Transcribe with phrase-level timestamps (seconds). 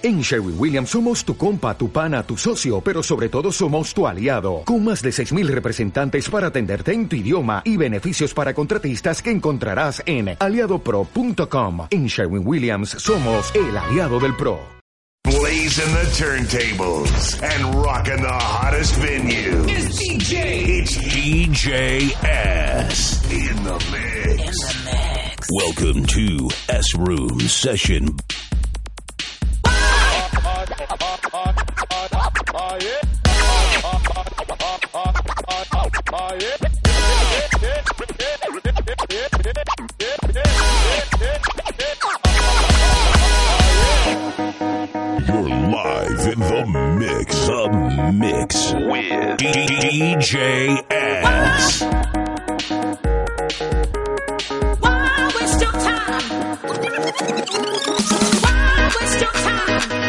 [0.00, 4.06] En Sherwin Williams somos tu compa, tu pana, tu socio, pero sobre todo somos tu
[4.06, 9.20] aliado, con más de 6.000 representantes para atenderte en tu idioma y beneficios para contratistas
[9.20, 11.88] que encontrarás en aliadopro.com.
[11.90, 14.60] En Sherwin Williams somos el aliado del PRO.
[15.24, 19.64] Blazing the turntables and rocking the hottest venue.
[19.66, 20.78] It's DJ.
[20.78, 24.56] It's DJ S in the mix.
[25.50, 26.48] Welcome to
[26.96, 28.04] Room Session.
[28.04, 28.16] In the mix.
[28.16, 28.47] With DJ S.
[28.47, 28.47] Why waste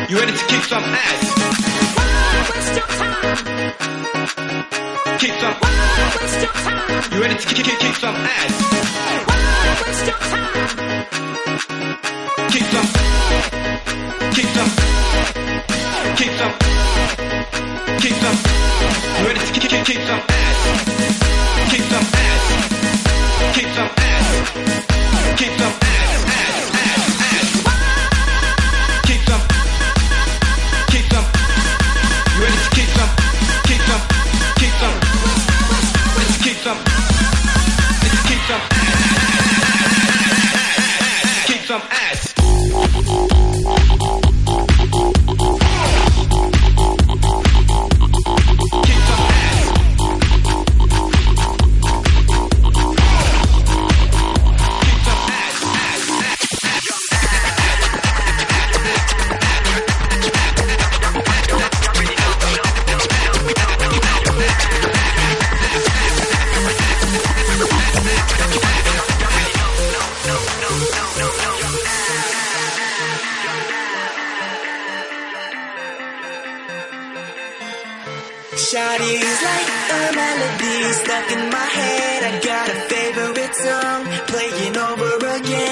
[0.09, 1.21] You ready to kick some ass?
[1.95, 4.28] Why waste your time?
[5.19, 5.53] Kick some.
[5.53, 7.13] Why waste your time?
[7.13, 8.53] You ready to kick, kick, kick some ass?
[9.27, 9.35] Why
[9.85, 10.47] waste your time?
[12.49, 12.87] Kick some.
[14.33, 14.71] Kick some.
[16.15, 16.53] Kick some.
[17.99, 18.37] Kick some.
[19.19, 20.98] You ready to kick, kick, kick some ass?
[38.49, 39.45] Some ass?
[41.45, 42.28] Kick some ass.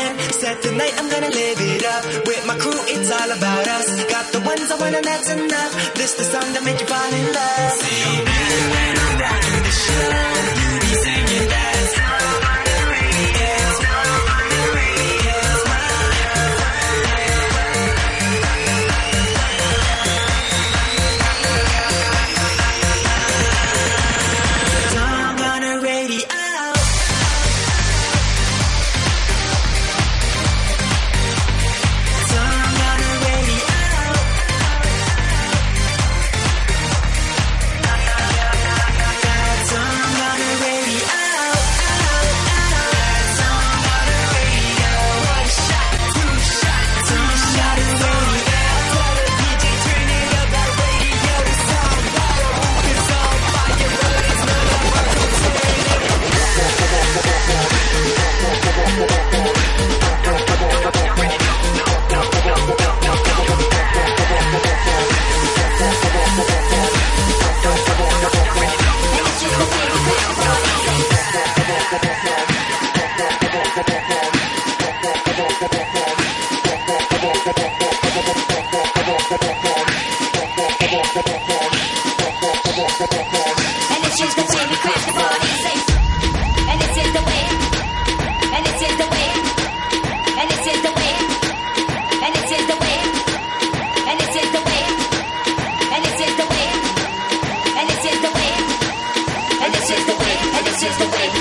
[0.08, 0.32] Again.
[0.34, 2.80] Said tonight I'm gonna live it up with my crew.
[2.88, 4.06] It's all about us.
[4.06, 5.94] Got the ones I want and that's enough.
[5.96, 7.72] This the song that made you fall in love.
[7.72, 8.24] See
[8.72, 10.67] when I'm rocking the show.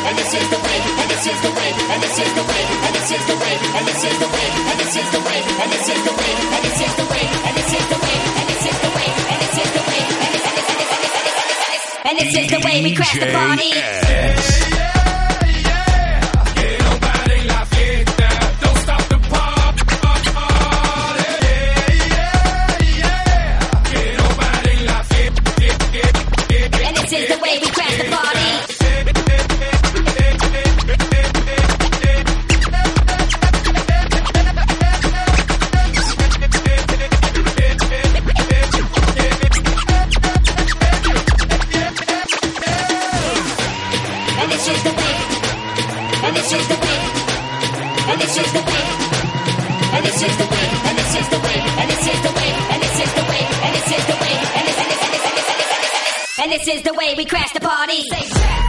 [0.06, 0.78] And this is the way.
[1.02, 1.70] And this is the way.
[1.90, 2.62] And this is the way.
[2.86, 3.54] And this is the way.
[3.76, 4.48] And this is the way.
[4.70, 5.40] And this is the way.
[5.60, 6.30] And this is the way.
[6.46, 7.24] And this is the way.
[7.42, 8.18] And this is the way.
[8.38, 9.08] And this is the way.
[9.26, 10.02] And this is the way.
[10.06, 11.84] And this and this and this and this and this and this.
[12.06, 14.65] And this is the way we crash the party.
[44.66, 45.06] this is the way.
[56.38, 57.14] And this is the way.
[57.16, 58.02] We crash the party.
[58.10, 58.65] Say,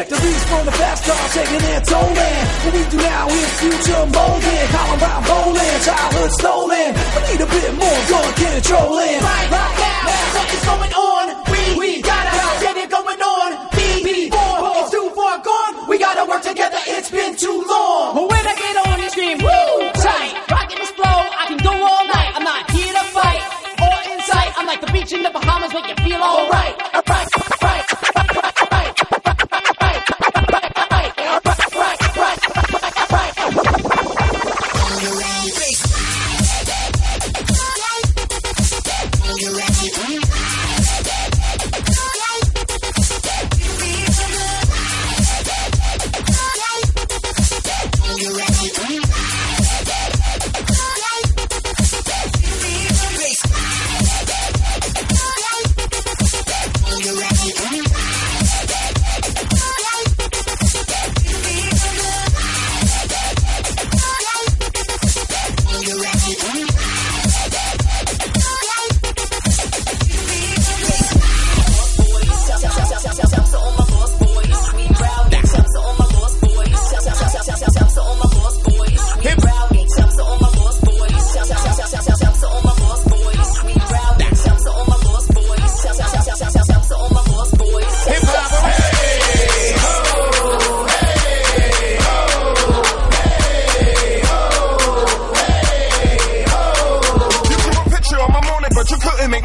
[0.00, 2.40] Victories from the past are taking their toll in.
[2.64, 4.66] What we do now is future molding.
[4.96, 6.88] Around bowling, childhood stolen.
[6.96, 9.20] I need a bit more gun controlling.
[9.20, 11.24] Right, right now, something's going on.
[11.52, 12.32] We, we gotta
[12.64, 13.48] get it going on.
[13.76, 15.84] Be, be born, it's too far gone.
[15.84, 16.79] We gotta work together,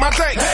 [0.06, 0.45] my day.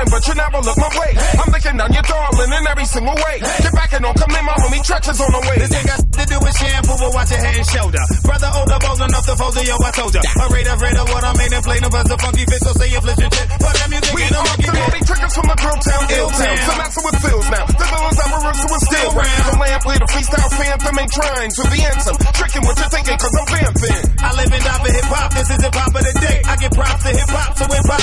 [0.00, 1.12] I'm rocking and you're but you never look my way.
[1.36, 3.36] I'm looking down your darling in every single way.
[3.40, 5.56] Get back and don't come in, my homie Treach is on the way.
[5.60, 8.04] This ain't got to do with shampoo, but watch your head and shoulder.
[8.24, 10.22] Brother older, bold enough to fold yo, I told ya.
[10.24, 12.88] A radar, radar, what I made and play, no buzz, a funky fit, so say
[12.88, 13.48] you flip your shit.
[13.60, 14.84] But that music We no know monkey the bit.
[14.88, 16.56] money triggers from a girl town, ill town.
[16.64, 17.64] So messing with feels now.
[17.68, 19.44] The villains I'm a rooster with still round.
[19.44, 22.16] The lamp with a freestyle phantom ain't trying to be handsome.
[22.40, 24.00] Tricking what you're thinking, cause I'm vamping.
[24.16, 25.28] I live and die for hip hop.
[25.36, 26.38] This is hip hop of the day.
[26.48, 28.00] I get props to hip hop, so hip hop.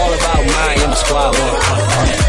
[0.00, 2.20] All about Miami Squad 100.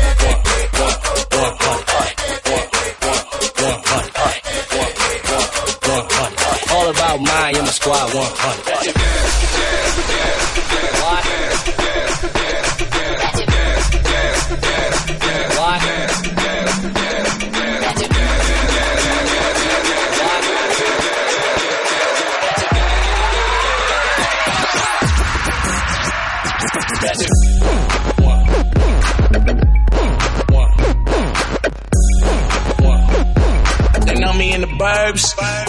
[6.72, 10.71] All about Miami Squad 100.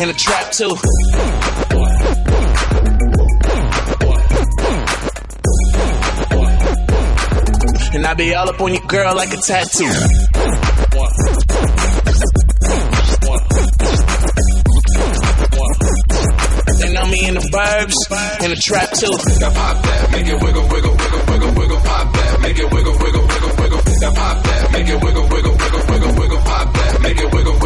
[0.03, 0.75] In the trap too.
[7.95, 9.85] And I be all up on your girl like a tattoo.
[16.93, 17.97] Know me in the burbs,
[18.45, 19.09] in the trap too.
[19.41, 22.99] Now pop that, make it wiggle, wiggle, wiggle, wiggle, wiggle, pop that, make it wiggle,
[22.99, 23.81] wiggle, wiggle, wiggle.
[24.03, 27.62] Now pop that, make it wiggle, wiggle, wiggle, wiggle, wiggle, pop that, make it wiggle.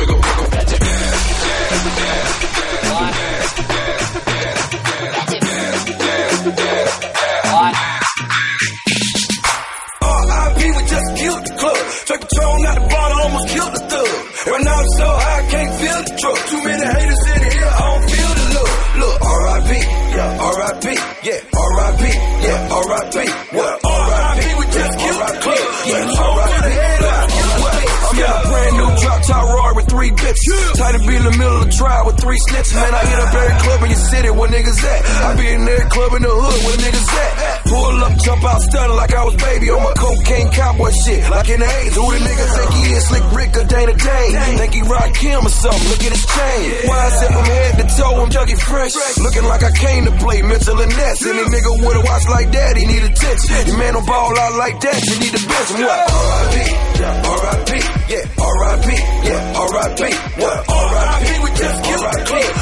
[30.37, 30.79] Three bitches.
[30.79, 32.75] Tight to be in the middle of the trial with three snitches.
[32.75, 35.01] Man, I hit up every club in your city where niggas at.
[35.25, 37.66] I be in every club in the hood where niggas at.
[37.77, 41.21] Pull up, jump out, stunning like I was baby on my cocaine cowboy shit.
[41.29, 41.93] Like in the 80s.
[41.93, 43.05] Who the nigga think he is?
[43.05, 44.33] Slick Rick or Dana Dane?
[44.57, 45.89] Think he Rakim or something?
[45.93, 46.89] Look at his chain.
[46.89, 48.97] Why I said from head to toe, I'm junkie fresh.
[49.21, 51.21] Looking like I came to play mental and nets.
[51.27, 53.69] Any nigga with a watch like that, he need attention.
[53.69, 55.71] Your man don't ball out like that, you need a bitch.
[55.77, 56.01] What?
[56.17, 56.57] R.I.P.
[56.97, 57.71] Yeah, R.I.P.
[58.09, 58.89] Yeah, R.I.P.
[59.29, 60.01] Yeah, R.I.P.
[60.41, 60.59] What?
[60.65, 61.29] R.I.P.
[61.45, 62.53] We just killed the club.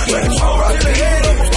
[0.43, 1.54] R.I.P.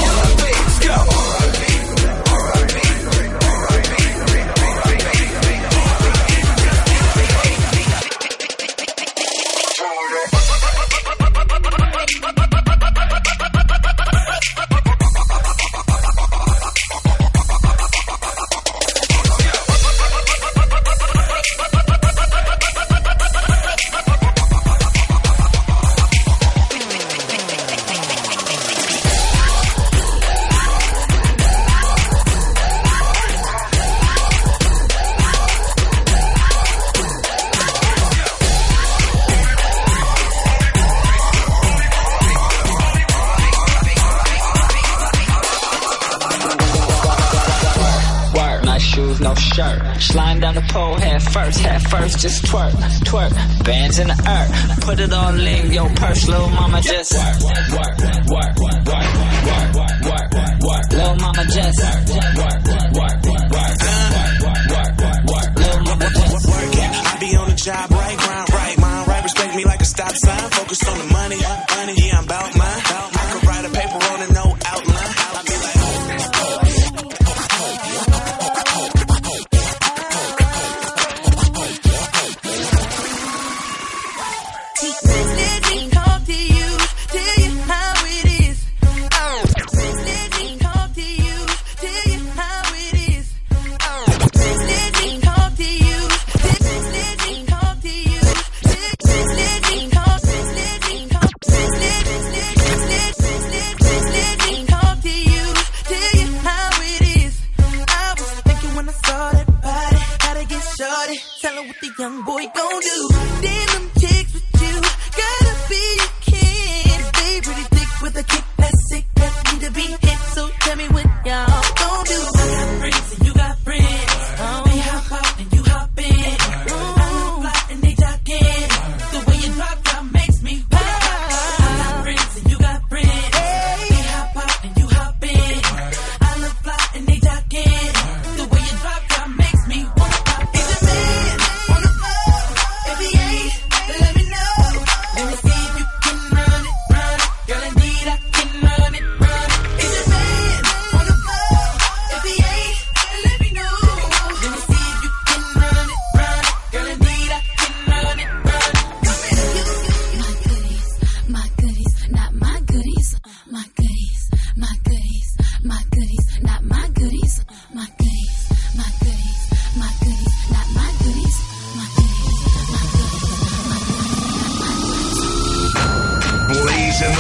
[52.08, 52.72] first, just twerk,
[53.04, 53.64] twerk.
[53.64, 57.68] Bands in the earth, put it all in your purse, little mama just work, work,
[57.72, 57.98] work,
[58.30, 60.92] work, work, work, work, work, work.
[60.92, 65.50] Little mama just work, work, work, work, work, work, work, work.
[65.56, 66.90] Little mama just work it.
[67.08, 70.16] I be on the job right, grind right, mind right, respect me like a stop
[70.16, 71.40] sign, focused on the money,
[71.76, 71.94] money.
[71.98, 72.47] Yeah, I'm about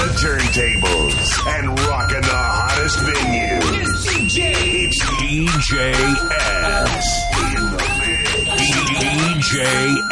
[0.07, 3.59] the turntables and rocking the hottest venue.
[3.81, 4.39] It's DJ.
[4.85, 5.73] It's DJ
[6.31, 7.07] S.
[8.57, 10.06] DJ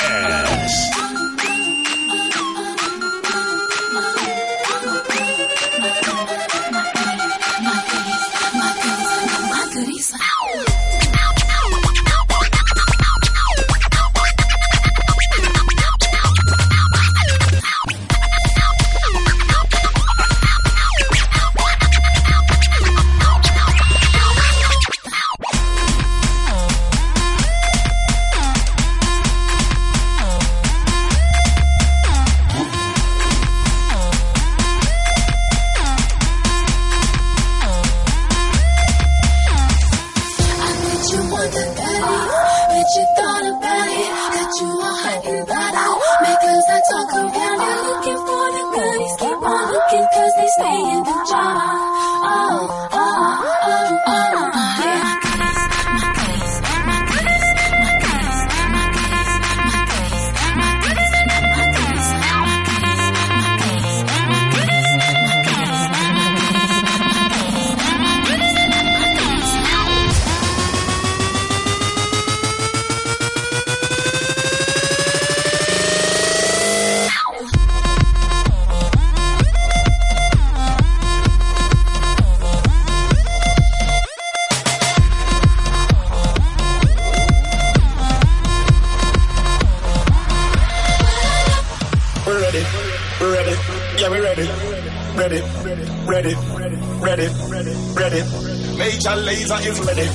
[99.06, 100.08] Major Lazer is ready,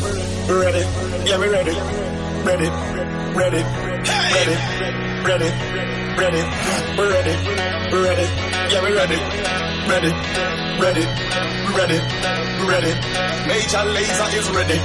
[0.51, 0.83] ready,
[1.23, 1.71] yeah, we're ready,
[2.43, 2.69] ready,
[3.39, 3.63] ready,
[4.35, 4.57] ready,
[5.23, 5.51] ready,
[6.19, 6.43] ready.
[6.99, 7.33] Ready,
[8.03, 8.27] ready,
[8.67, 9.19] yeah, we're ready,
[9.87, 10.11] ready,
[10.83, 11.05] ready,
[11.71, 11.99] ready,
[12.67, 12.93] ready.
[13.47, 14.79] Major Lazer is ready,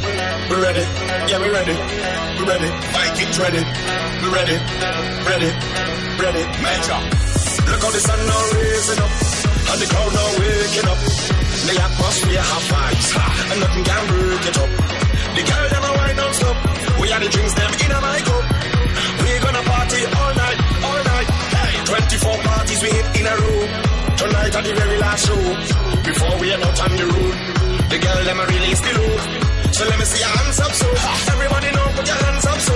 [0.54, 0.86] ready,
[1.26, 1.74] yeah, we're ready,
[2.46, 2.70] ready.
[2.94, 3.63] Vikings ready,
[4.38, 4.58] ready,
[5.26, 5.50] ready,
[6.22, 6.44] ready.
[6.62, 7.00] Major.
[7.65, 9.12] Look how the sun now raising up,
[9.74, 11.00] and the crowd now waking up.
[11.65, 13.05] The atmosphere have vibes,
[13.56, 14.72] and nothing can break it up.
[15.36, 16.58] The girl them a wine non-stop,
[17.00, 18.44] we are the drinks them in a my cup.
[19.24, 21.28] We gonna party all night, all night.
[21.56, 23.62] Hey, 24 parties we hit in a row.
[24.20, 25.44] Tonight at the very last show,
[26.04, 27.36] before we are out on the road.
[27.91, 29.22] The girl them a release the load.
[29.76, 30.88] So let me see your hands up, so
[31.36, 32.76] everybody know put your hands up, so